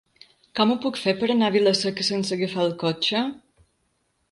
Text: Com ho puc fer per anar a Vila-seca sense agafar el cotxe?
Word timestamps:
Com 0.59 0.71
ho 0.71 0.77
puc 0.85 0.97
fer 1.01 1.13
per 1.19 1.29
anar 1.33 1.51
a 1.51 1.55
Vila-seca 1.57 2.07
sense 2.09 2.35
agafar 2.39 2.67
el 2.71 2.75
cotxe? 2.87 3.25